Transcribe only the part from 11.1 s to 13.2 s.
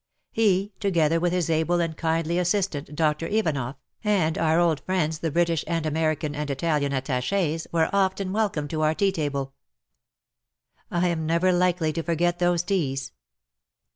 never likely to forget those teas.